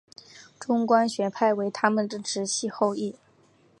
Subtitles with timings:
[0.59, 3.15] 中观学派为他们的直系后裔。